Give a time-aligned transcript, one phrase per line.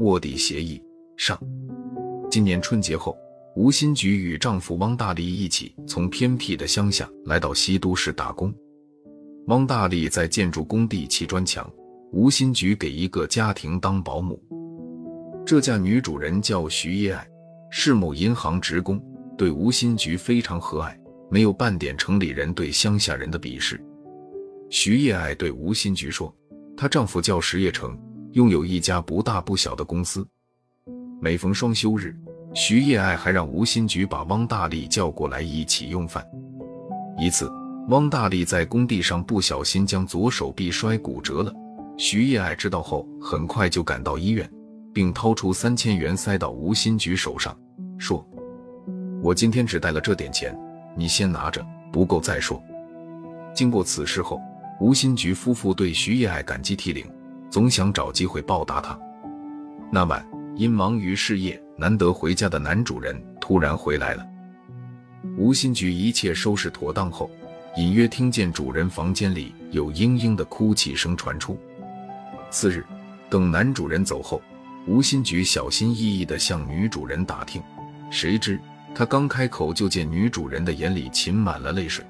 [0.00, 0.82] 卧底协议
[1.16, 1.40] 上。
[2.30, 3.16] 今年春节后，
[3.56, 8.52] 吴新菊与丈夫汪大力一起从偏僻的乡下来到西都市打工。
[9.46, 11.70] 汪大力在建筑工地砌砖墙，
[12.12, 14.38] 吴新菊给一个家庭当保姆。
[15.46, 17.26] 这家女主人叫徐叶爱，
[17.70, 19.02] 是某银行职工，
[19.38, 20.94] 对吴新菊非常和蔼，
[21.30, 23.82] 没有半点城里人对乡下人的鄙视。
[24.68, 26.32] 徐叶爱对吴新菊说
[26.80, 27.94] ：“她丈夫叫石业成，
[28.32, 30.26] 拥有一家不大不小的公司。
[31.20, 32.16] 每逢双休日，
[32.54, 36.26] 徐叶爱还让吴新菊把汪大力叫过来一起用饭。
[37.18, 37.52] 一次，
[37.90, 41.52] 汪大力在工地上不小心将左手臂摔骨折了。
[41.98, 44.50] 徐叶爱知道后，很快就赶到医院，
[44.94, 47.54] 并掏出三千元塞到吴新菊手上，
[47.98, 48.26] 说
[49.22, 50.58] ：‘我今天只带了这点钱，
[50.96, 51.62] 你先拿着，
[51.92, 52.58] 不够再说。’
[53.54, 54.40] 经过此事后。”
[54.80, 57.04] 吴新菊夫妇对徐叶爱感激涕零，
[57.50, 58.98] 总想找机会报答她。
[59.92, 60.26] 那晚，
[60.56, 64.26] 因忙于事业难得回家的男主人突然回来了。
[65.36, 67.30] 吴新菊一切收拾妥当后，
[67.76, 71.58] 隐约听见主人房间里有嘤嘤的哭泣声传出。
[72.50, 72.82] 次日，
[73.28, 74.40] 等男主人走后，
[74.86, 77.62] 吴新菊小心翼翼地向女主人打听，
[78.10, 78.58] 谁知
[78.94, 82.02] 她刚开口，就见女主人的眼里噙满了泪水。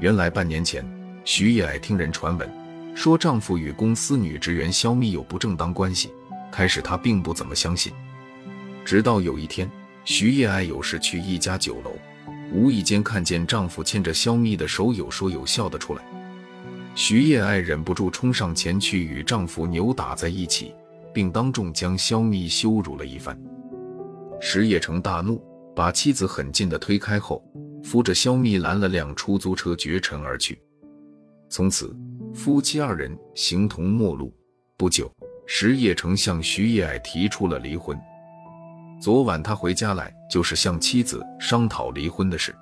[0.00, 0.82] 原来半年前。
[1.26, 2.46] 徐叶爱听人传闻，
[2.94, 6.10] 说丈夫与公司女职员肖蜜有不正当关系。
[6.52, 7.90] 开始她并不怎么相信，
[8.84, 9.68] 直到有一天，
[10.04, 11.92] 徐叶爱有事去一家酒楼，
[12.52, 16.02] 无意间看见丈夫牵着肖蜜的手，有说有笑的出来。
[16.94, 20.74] 徐叶爱忍不住冲上前去与丈夫扭打在一起，
[21.14, 23.36] 并当众将肖蜜羞辱了一番。
[24.42, 25.42] 石叶成大怒，
[25.74, 27.42] 把妻子狠劲地推开后，
[27.82, 30.60] 扶着肖蜜拦了辆出租车绝尘而去。
[31.54, 31.96] 从此，
[32.34, 34.34] 夫妻二人形同陌路。
[34.76, 35.08] 不久，
[35.46, 37.96] 石业成向徐叶爱提出了离婚。
[39.00, 42.52] 昨晚他回家来，就是向妻子商讨离婚的事。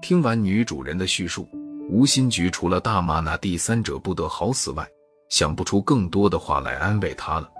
[0.00, 1.48] 听完女主人的叙述，
[1.90, 4.88] 吴新菊除了大骂那第三者不得好死外，
[5.28, 7.50] 想不出更多的话来安慰她了。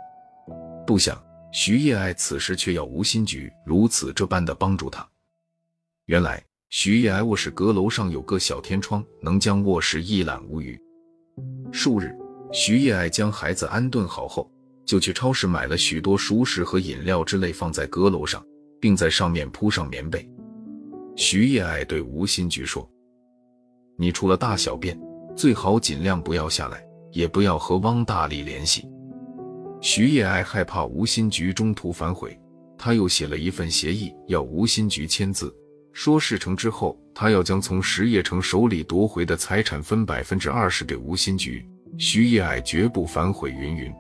[0.86, 1.20] 不想
[1.50, 5.04] 徐叶爱此时却要吴新菊如此这般的帮助她。
[6.04, 6.40] 原来。
[6.69, 10.78] 徐叶爱卧室阁楼上有个小天窗，能将卧室一览无余。
[11.71, 12.12] 数日，
[12.53, 14.50] 徐叶爱将孩子安顿好后，
[14.84, 18.44] 就去超市买了许多熟食和饮料之类，放在阁楼上，
[18.81, 20.28] 并在上面铺上棉被。
[21.15, 22.88] 徐叶爱对吴新菊说
[23.97, 25.00] ：“你除了大小便，
[25.37, 28.88] 最好尽量不要下来，也不要和汪大力联系。”
[29.81, 32.37] 徐叶爱害怕吴新菊中途反悔，
[32.77, 35.54] 他又写了一份协议，要吴新菊签字。
[35.98, 43.50] 说事成之后，他要将从石叶成手里夺回的财产分百分之二十给吴新菊，徐叶爱绝不反悔。
[43.50, 43.90] 云云。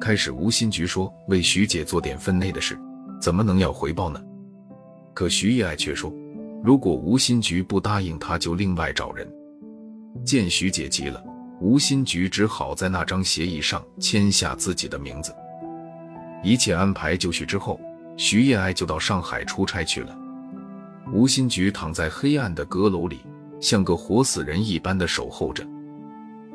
[0.00, 2.78] 开始，吴新菊说为徐姐做点分内的事，
[3.20, 4.22] 怎么能要回报呢？
[5.12, 6.14] 可徐叶爱却说，
[6.62, 9.28] 如果吴新菊不答应，他就另外找人。
[10.24, 11.20] 见徐姐急了，
[11.60, 15.34] 吴新菊只好在那张协议上签下自己的名字。
[16.44, 17.80] 一切安排就绪之后，
[18.16, 20.16] 徐叶爱就到上海出差去了。
[21.12, 23.20] 吴新菊躺在黑暗的阁楼里，
[23.60, 25.66] 像个活死人一般的守候着。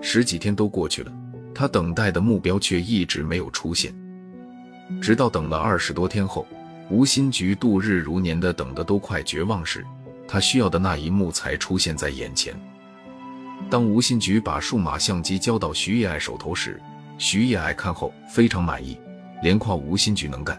[0.01, 1.11] 十几天都过去了，
[1.53, 3.93] 她等待的目标却一直没有出现。
[5.01, 6.47] 直到等了二十多天后，
[6.89, 9.85] 吴新菊度日如年的等得都快绝望时，
[10.25, 12.53] 她需要的那一幕才出现在眼前。
[13.69, 16.81] 当吴新菊把数码相机交到徐叶爱手头时，
[17.17, 18.97] 徐叶爱看后非常满意，
[19.41, 20.57] 连夸吴新菊能干。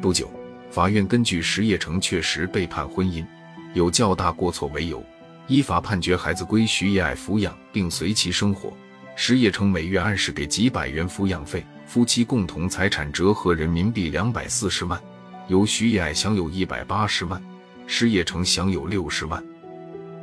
[0.00, 0.28] 不久。
[0.76, 3.24] 法院根据石叶成确实背叛婚姻，
[3.72, 5.02] 有较大过错为由，
[5.46, 8.70] 依法判决孩子归徐叶爱抚养，并随其生活。
[9.16, 15.00] 石叶成每月按时给几百元抚养费，夫妻共同财产折合人民币两百四十万，
[15.48, 17.42] 由徐叶爱享有一百八十万，
[17.86, 19.42] 石业成享有六十万。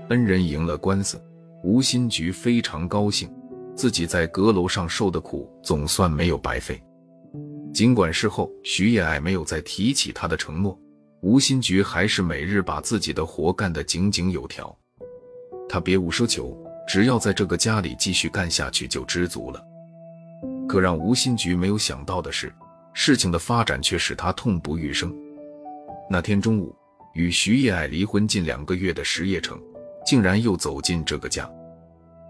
[0.09, 1.19] 恩人赢了官司，
[1.63, 3.27] 吴新菊非常高兴，
[3.75, 6.79] 自己在阁楼上受的苦总算没有白费。
[7.73, 10.79] 尽管事后徐叶爱没有再提起他的承诺，
[11.21, 14.77] 吴新菊还是每日把自己的活干得井井有条。
[15.67, 16.55] 他别无奢求，
[16.87, 19.59] 只要在这个家里继续干下去就知足了。
[20.69, 22.53] 可让吴新菊没有想到的是，
[22.93, 25.11] 事情的发展却使他痛不欲生。
[26.07, 26.75] 那天中午，
[27.15, 29.59] 与徐叶爱离婚近两个月的石叶成，
[30.05, 31.49] 竟然又走进这个家，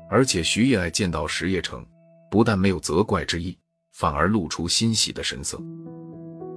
[0.09, 1.85] 而且徐叶爱见到石叶成，
[2.31, 3.57] 不但没有责怪之意。
[3.93, 5.57] 反而露出欣喜的神色。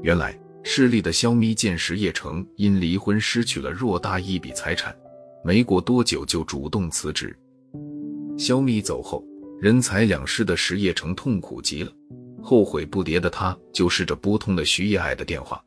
[0.03, 4.94] 原来势利的肖咪见石叶成因离婚失去了偌大一笔财产，
[5.44, 7.37] 没过多久就主动辞职。
[8.37, 9.25] 肖咪走后，
[9.61, 11.93] 人财两失的石业成痛苦极了，
[12.43, 15.62] 后悔不迭的他就试着拨通了徐叶爱的电话。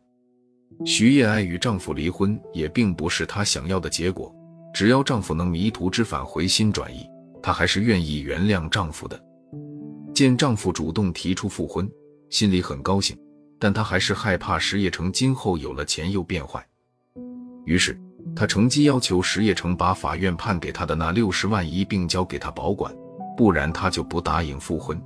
[0.85, 4.33] 徐叶爱与丈夫离婚也并不是她想要的结果，
[4.73, 7.05] 只要丈夫能迷途知返、回心转意，
[7.43, 9.19] 她还是愿意原谅丈夫的。
[10.19, 11.89] 见丈夫主动提出复婚，
[12.29, 13.17] 心里很高兴，
[13.57, 16.61] 但她还是害怕石业成今后有了钱又变坏，
[17.63, 17.97] 于是
[18.35, 22.93] 她乘机要求石业成把法院判给她的那六十万一并交给她保管，
[23.37, 25.01] 不然她就不答应复婚。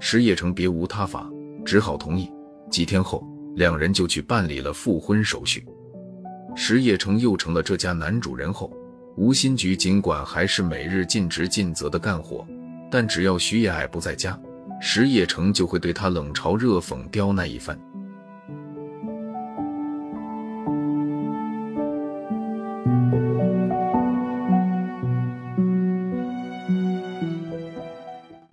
[0.00, 1.30] 石业成别无他法，
[1.62, 2.32] 只好同意。
[2.70, 3.22] 几天后。
[3.56, 5.64] 两人就去办理了复婚手续。
[6.56, 8.72] 石业成又成了这家男主人后，
[9.16, 12.44] 吴新菊尽管还是每日尽职尽责的干活，
[12.90, 14.38] 但只要徐叶爱不在家，
[14.80, 17.78] 石业成就会对他冷嘲热讽、刁难一番。